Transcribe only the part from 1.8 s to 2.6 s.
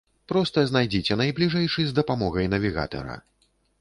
з дапамогай